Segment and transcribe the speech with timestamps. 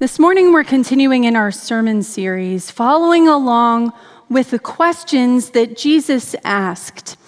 [0.00, 3.92] This morning, we're continuing in our sermon series, following along
[4.30, 7.18] with the questions that Jesus asked.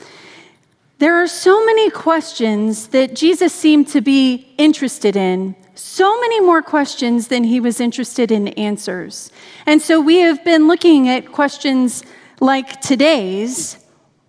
[0.99, 6.63] There are so many questions that Jesus seemed to be interested in, so many more
[6.63, 9.31] questions than he was interested in answers.
[9.67, 12.03] And so we have been looking at questions
[12.41, 13.77] like today's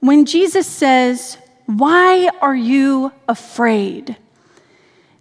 [0.02, 4.18] when Jesus says, Why are you afraid?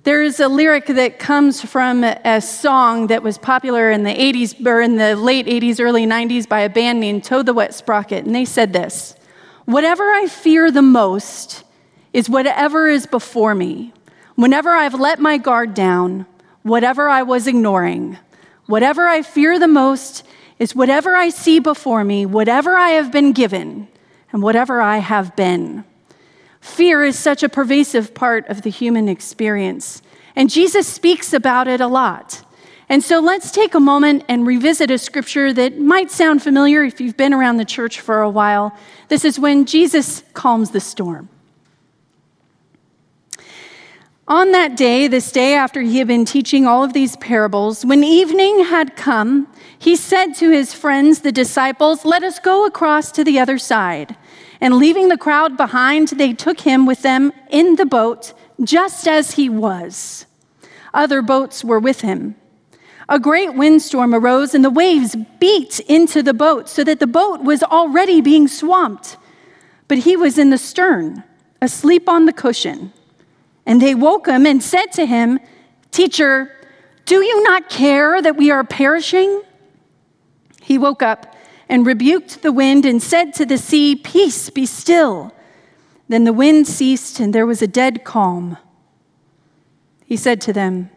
[0.05, 4.67] There is a lyric that comes from a song that was popular in the 80s
[4.67, 8.25] or in the late 80s, early 90s by a band named Toad the Wet Sprocket.
[8.25, 9.14] And they said this
[9.64, 11.62] Whatever I fear the most
[12.12, 13.93] is whatever is before me.
[14.35, 16.26] Whenever I've let my guard down,
[16.64, 18.18] whatever I was ignoring,
[18.67, 20.25] whatever I fear the most
[20.59, 23.87] is whatever I see before me, whatever I have been given,
[24.32, 25.84] and whatever I have been.
[26.62, 30.00] Fear is such a pervasive part of the human experience,
[30.36, 32.44] and Jesus speaks about it a lot.
[32.89, 37.00] And so let's take a moment and revisit a scripture that might sound familiar if
[37.00, 38.72] you've been around the church for a while.
[39.09, 41.28] This is when Jesus calms the storm.
[44.33, 48.02] On that day, this day after he had been teaching all of these parables, when
[48.02, 49.47] evening had come,
[49.78, 54.16] he said to his friends, the disciples, Let us go across to the other side.
[54.58, 58.33] And leaving the crowd behind, they took him with them in the boat,
[58.64, 60.25] just as he was.
[60.94, 62.34] Other boats were with him.
[63.10, 67.42] A great windstorm arose, and the waves beat into the boat so that the boat
[67.42, 69.19] was already being swamped.
[69.88, 71.22] But he was in the stern,
[71.60, 72.94] asleep on the cushion.
[73.67, 75.39] And they woke him and said to him,
[75.91, 76.51] Teacher,
[77.05, 79.43] do you not care that we are perishing?
[80.63, 81.35] He woke up
[81.69, 85.35] and rebuked the wind and said to the sea, Peace, be still.
[86.09, 88.57] Then the wind ceased and there was a dead calm.
[90.05, 90.91] He said to them,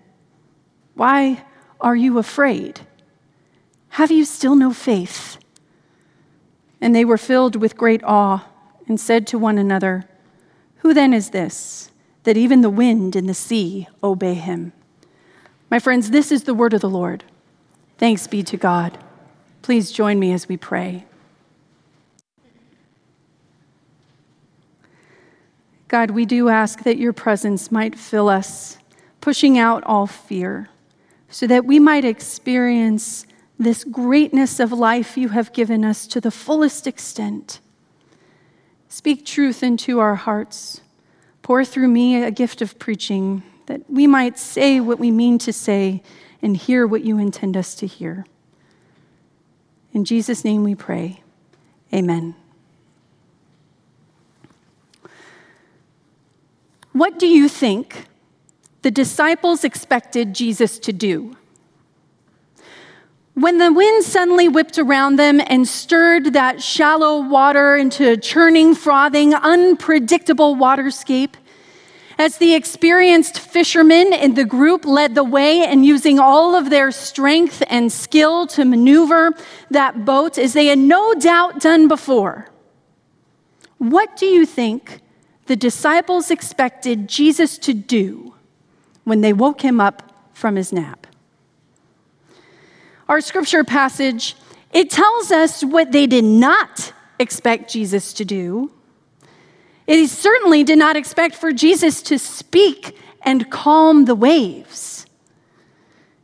[0.93, 1.43] Why
[1.79, 2.81] are you afraid?
[3.89, 5.37] Have you still no faith?
[6.81, 8.45] And they were filled with great awe
[8.87, 10.03] and said to one another,
[10.77, 11.91] Who then is this,
[12.25, 14.73] that even the wind and the sea obey him?
[15.71, 17.23] My friends, this is the word of the Lord.
[17.97, 18.97] Thanks be to God.
[19.61, 21.05] Please join me as we pray.
[25.87, 28.77] God, we do ask that your presence might fill us,
[29.21, 30.69] pushing out all fear,
[31.29, 33.25] so that we might experience
[33.57, 37.59] this greatness of life you have given us to the fullest extent.
[38.89, 40.81] Speak truth into our hearts.
[41.45, 45.53] Pour through me a gift of preaching that we might say what we mean to
[45.53, 46.01] say
[46.41, 48.25] and hear what you intend us to hear.
[49.93, 51.21] In Jesus' name we pray.
[51.93, 52.33] Amen.
[56.93, 58.07] What do you think
[58.81, 61.37] the disciples expected Jesus to do?
[63.35, 68.73] When the wind suddenly whipped around them and stirred that shallow water into a churning,
[68.73, 71.33] frothing, unpredictable waterscape,
[72.17, 76.91] as the experienced fishermen in the group led the way and using all of their
[76.91, 79.33] strength and skill to maneuver
[79.69, 82.47] that boat as they had no doubt done before,
[83.79, 85.01] what do you think
[85.47, 88.33] the disciples expected Jesus to do
[89.03, 91.04] when they woke him up from his nap?
[93.07, 94.35] Our scripture passage,
[94.73, 98.71] it tells us what they did not expect Jesus to do
[99.87, 105.05] he certainly did not expect for Jesus to speak and calm the waves.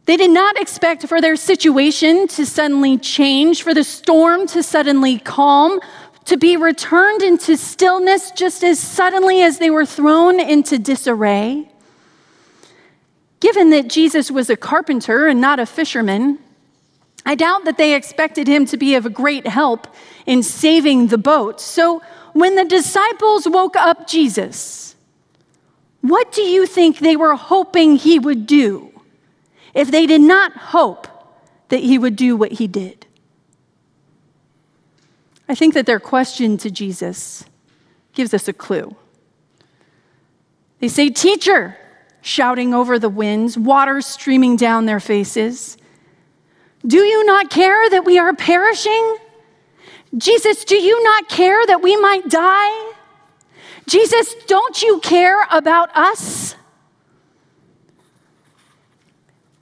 [0.05, 5.19] They did not expect for their situation to suddenly change, for the storm to suddenly
[5.19, 5.79] calm,
[6.25, 11.69] to be returned into stillness just as suddenly as they were thrown into disarray.
[13.39, 16.39] Given that Jesus was a carpenter and not a fisherman,
[17.25, 19.87] I doubt that they expected him to be of great help
[20.25, 21.61] in saving the boat.
[21.61, 22.01] So,
[22.33, 24.95] when the disciples woke up Jesus,
[26.01, 28.91] what do you think they were hoping he would do
[29.73, 31.07] if they did not hope
[31.69, 33.05] that he would do what he did?
[35.47, 37.43] I think that their question to Jesus
[38.13, 38.95] gives us a clue.
[40.79, 41.77] They say, Teacher,
[42.21, 45.77] shouting over the winds, water streaming down their faces.
[46.85, 49.17] Do you not care that we are perishing?
[50.17, 52.93] Jesus, do you not care that we might die?
[53.87, 56.55] Jesus, don't you care about us?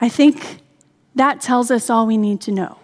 [0.02, 0.62] I think
[1.16, 2.78] that tells us all we need to know.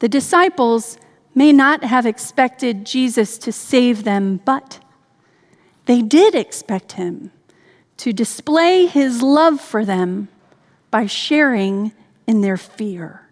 [0.00, 0.98] The disciples
[1.34, 4.80] may not have expected Jesus to save them, but
[5.86, 7.32] they did expect him
[7.98, 10.28] to display his love for them
[10.90, 11.92] by sharing
[12.30, 13.26] in their fear.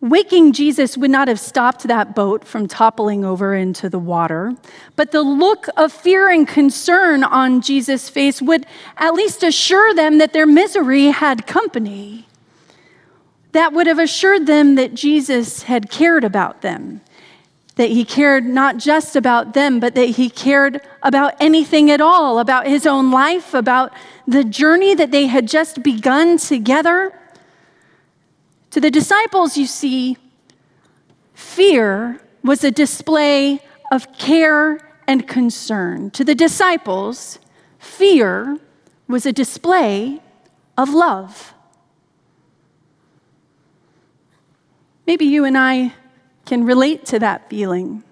[0.00, 4.52] Waking Jesus would not have stopped that boat from toppling over into the water,
[4.94, 8.66] but the look of fear and concern on Jesus' face would
[8.96, 12.28] at least assure them that their misery had company.
[13.50, 17.00] That would have assured them that Jesus had cared about them,
[17.76, 22.38] that he cared not just about them, but that he cared about anything at all,
[22.38, 23.92] about his own life, about
[24.26, 27.18] the journey that they had just begun together.
[28.72, 30.16] To the disciples, you see,
[31.34, 33.60] fear was a display
[33.90, 36.10] of care and concern.
[36.10, 37.38] To the disciples,
[37.78, 38.58] fear
[39.08, 40.20] was a display
[40.76, 41.54] of love.
[45.06, 45.94] Maybe you and I
[46.52, 48.04] can relate to that feeling.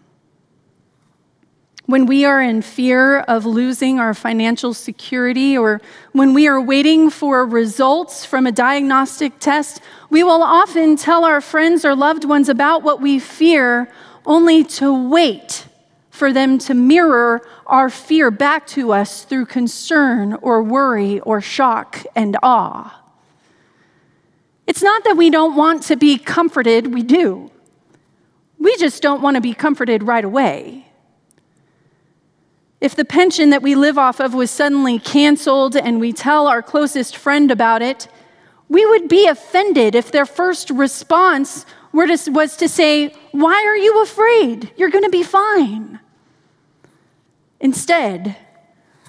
[1.85, 5.83] When we are in fear of losing our financial security, or
[6.13, 11.43] when we are waiting for results from a diagnostic test, we will often tell our
[11.43, 13.93] friends or loved ones about what we fear,
[14.25, 15.67] only to wait
[16.09, 22.03] for them to mirror our fear back to us through concern or worry or shock
[22.17, 23.03] and awe.
[24.67, 27.51] It's not that we don't want to be comforted, we do.
[28.61, 30.87] We just don't want to be comforted right away.
[32.81, 36.63] If the pension that we live off of was suddenly canceled and we tell our
[36.63, 38.07] closest friend about it,
[38.69, 44.71] we would be offended if their first response was to say, Why are you afraid?
[44.77, 45.99] You're going to be fine.
[47.59, 48.37] Instead,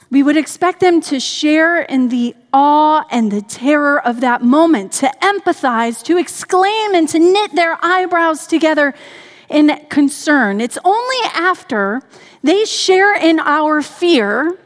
[0.10, 4.92] we would expect them to share in the awe and the terror of that moment,
[4.94, 8.94] to empathize, to exclaim, and to knit their eyebrows together
[9.52, 10.62] in concern.
[10.62, 12.02] It's only after
[12.42, 14.58] they share in our fear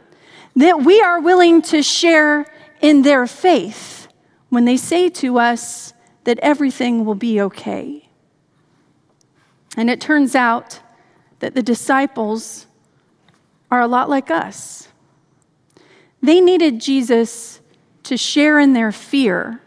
[0.55, 2.45] that we are willing to share
[2.81, 4.07] in their faith
[4.49, 5.93] when they say to us
[6.23, 8.07] that everything will be okay.
[9.75, 10.79] And it turns out
[11.39, 12.67] that the disciples
[13.69, 14.87] are a lot like us.
[16.21, 17.59] They needed Jesus
[18.03, 19.61] to share in their fear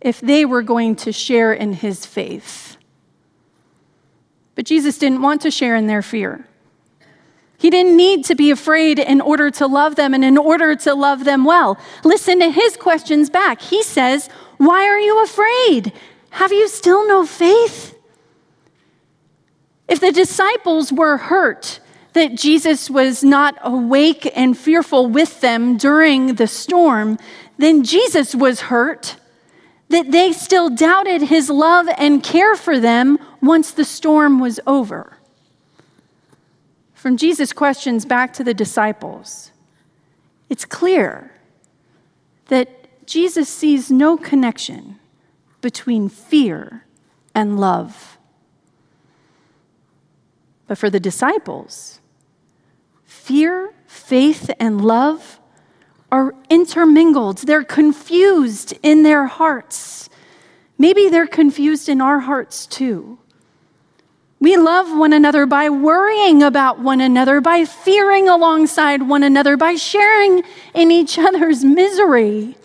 [0.00, 2.76] if they were going to share in his faith.
[4.60, 6.46] But Jesus didn't want to share in their fear.
[7.56, 10.94] He didn't need to be afraid in order to love them and in order to
[10.94, 11.78] love them well.
[12.04, 13.62] Listen to his questions back.
[13.62, 14.28] He says,
[14.58, 15.94] Why are you afraid?
[16.28, 17.96] Have you still no faith?
[19.88, 21.80] If the disciples were hurt
[22.12, 27.16] that Jesus was not awake and fearful with them during the storm,
[27.56, 29.16] then Jesus was hurt
[29.90, 35.18] that they still doubted his love and care for them once the storm was over.
[36.94, 39.50] From Jesus' questions back to the disciples,
[40.48, 41.32] it's clear
[42.46, 44.98] that Jesus sees no connection
[45.60, 46.84] between fear
[47.34, 48.16] and love.
[50.68, 52.00] But for the disciples,
[53.04, 55.39] fear, faith, and love
[56.12, 57.38] are intermingled.
[57.38, 60.08] They're confused in their hearts.
[60.78, 63.18] Maybe they're confused in our hearts too.
[64.40, 69.74] We love one another by worrying about one another, by fearing alongside one another, by
[69.74, 70.42] sharing
[70.72, 72.56] in each other's misery.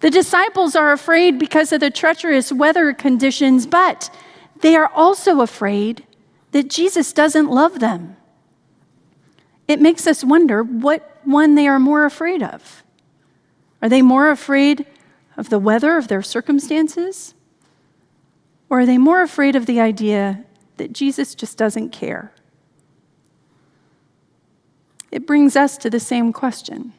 [0.00, 4.10] The disciples are afraid because of the treacherous weather conditions, but
[4.60, 6.04] they are also afraid
[6.50, 8.16] that Jesus doesn't love them.
[9.68, 12.82] It makes us wonder what one they are more afraid of.
[13.82, 14.86] Are they more afraid
[15.36, 17.34] of the weather, of their circumstances?
[18.70, 20.44] Or are they more afraid of the idea
[20.76, 22.32] that Jesus just doesn't care.
[25.10, 26.92] It brings us to the same question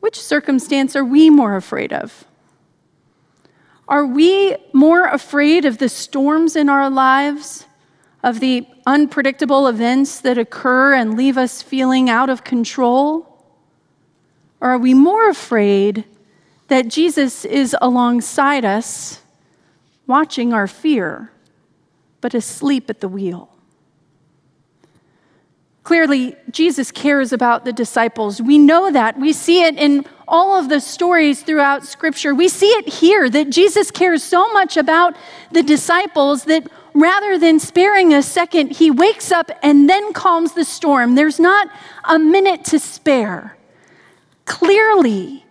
[0.00, 2.24] Which circumstance are we more afraid of?
[3.86, 7.64] Are we more afraid of the storms in our lives,
[8.22, 13.44] of the unpredictable events that occur and leave us feeling out of control?
[14.60, 16.04] Or are we more afraid
[16.68, 19.22] that Jesus is alongside us,
[20.06, 21.30] watching our fear?
[22.20, 23.48] but asleep at the wheel.
[25.84, 28.42] Clearly, Jesus cares about the disciples.
[28.42, 29.18] We know that.
[29.18, 32.34] We see it in all of the stories throughout Scripture.
[32.34, 35.16] We see it here that Jesus cares so much about
[35.50, 40.64] the disciples that rather than sparing a second, he wakes up and then calms the
[40.64, 41.14] storm.
[41.14, 41.68] There's not
[42.04, 43.56] a minute to spare.
[44.44, 45.44] Clearly,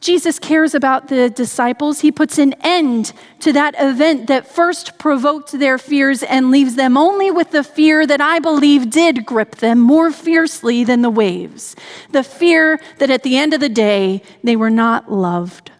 [0.00, 2.00] Jesus cares about the disciples.
[2.00, 6.96] He puts an end to that event that first provoked their fears and leaves them
[6.96, 11.76] only with the fear that I believe did grip them more fiercely than the waves.
[12.12, 15.70] The fear that at the end of the day, they were not loved.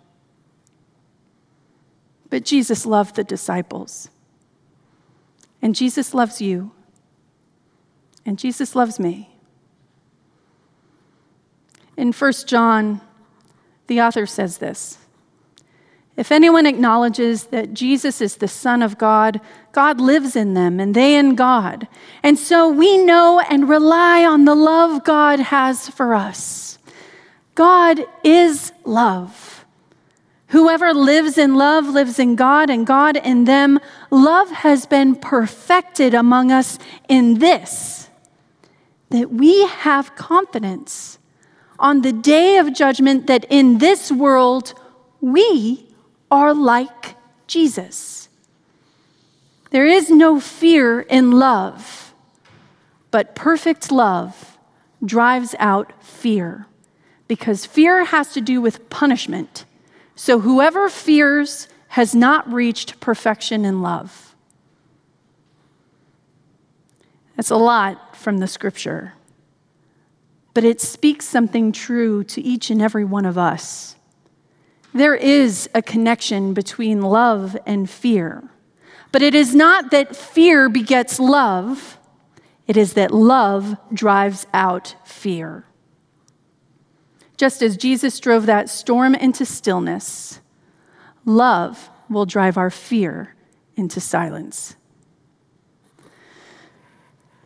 [2.29, 4.11] But Jesus loved the disciples.
[5.62, 6.73] And Jesus loves you.
[8.25, 9.31] And Jesus loves me.
[11.97, 13.00] In 1 John
[13.90, 14.99] the author says this
[16.17, 19.40] If anyone acknowledges that Jesus is the Son of God,
[19.73, 21.88] God lives in them and they in God.
[22.23, 26.79] And so we know and rely on the love God has for us.
[27.57, 29.60] God is love.
[30.50, 33.78] Whoever lives in love lives in God and God in them.
[34.11, 36.78] Love has been perfected among us
[37.09, 38.09] in this
[39.11, 41.19] that we have confidence
[41.78, 44.73] on the day of judgment that in this world
[45.21, 45.87] we
[46.30, 47.16] are like
[47.49, 48.28] Jesus.
[49.71, 52.14] There is no fear in love,
[53.11, 54.59] but perfect love
[55.04, 56.66] drives out fear
[57.26, 59.64] because fear has to do with punishment.
[60.21, 64.35] So whoever fears has not reached perfection in love.
[67.37, 69.15] That's a lot from the scripture
[70.55, 73.97] but it speaks something true to each and every one of us.
[74.93, 78.43] There is a connection between love and fear,
[79.12, 81.99] but it is not that fear begets love,
[82.67, 85.65] it is that love drives out fear.
[87.41, 90.41] Just as Jesus drove that storm into stillness,
[91.25, 93.35] love will drive our fear
[93.77, 94.77] into silence.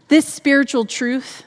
[0.08, 1.44] This spiritual truth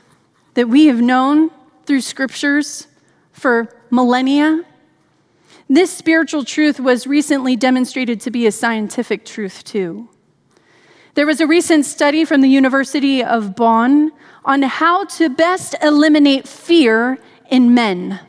[0.53, 1.51] that we have known
[1.85, 2.87] through scriptures
[3.33, 4.63] for millennia.
[5.69, 10.07] This spiritual truth was recently demonstrated to be a scientific truth, too.
[11.15, 14.13] There was a recent study from the University of Bonn
[14.45, 17.17] on how to best eliminate fear
[17.49, 18.21] in men.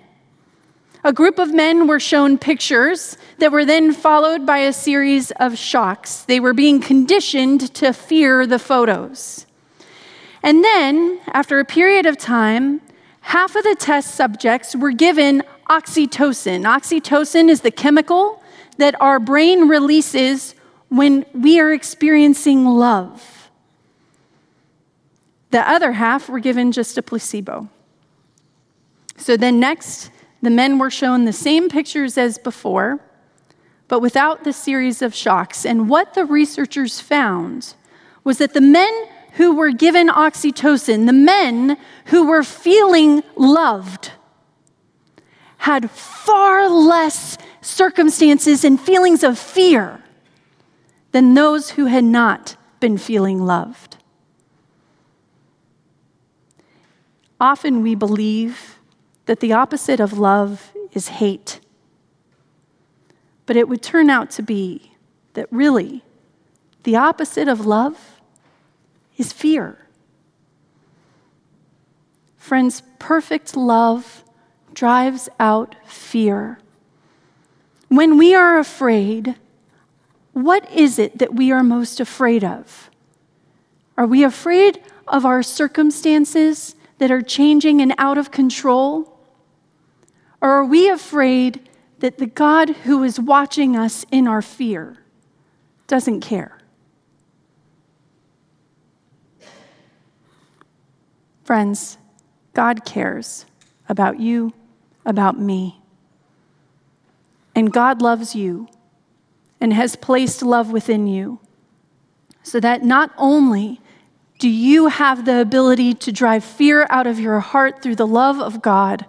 [1.08, 5.56] A group of men were shown pictures that were then followed by a series of
[5.56, 6.20] shocks.
[6.24, 9.46] They were being conditioned to fear the photos.
[10.42, 12.82] And then, after a period of time,
[13.22, 16.64] half of the test subjects were given oxytocin.
[16.66, 18.42] Oxytocin is the chemical
[18.76, 20.54] that our brain releases
[20.90, 23.48] when we are experiencing love.
[25.52, 27.70] The other half were given just a placebo.
[29.16, 30.10] So then, next,
[30.42, 33.00] the men were shown the same pictures as before,
[33.88, 35.66] but without the series of shocks.
[35.66, 37.74] And what the researchers found
[38.24, 38.92] was that the men
[39.32, 41.76] who were given oxytocin, the men
[42.06, 44.12] who were feeling loved,
[45.58, 50.02] had far less circumstances and feelings of fear
[51.12, 53.96] than those who had not been feeling loved.
[57.40, 58.77] Often we believe
[59.28, 61.60] that the opposite of love is hate.
[63.44, 64.92] But it would turn out to be
[65.34, 66.02] that really
[66.84, 68.22] the opposite of love
[69.18, 69.86] is fear.
[72.38, 74.24] Friends, perfect love
[74.72, 76.58] drives out fear.
[77.88, 79.34] When we are afraid,
[80.32, 82.88] what is it that we are most afraid of?
[83.98, 89.17] Are we afraid of our circumstances that are changing and out of control?
[90.40, 91.68] Or are we afraid
[91.98, 94.98] that the God who is watching us in our fear
[95.86, 96.58] doesn't care?
[101.44, 101.98] Friends,
[102.52, 103.46] God cares
[103.88, 104.52] about you,
[105.04, 105.80] about me.
[107.54, 108.68] And God loves you
[109.60, 111.40] and has placed love within you
[112.42, 113.80] so that not only
[114.38, 118.40] do you have the ability to drive fear out of your heart through the love
[118.40, 119.06] of God,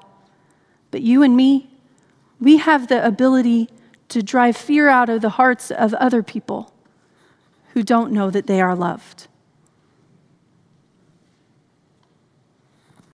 [0.92, 1.70] but you and me,
[2.40, 3.70] we have the ability
[4.10, 6.74] to drive fear out of the hearts of other people
[7.74, 9.28] who don't know that they are loved.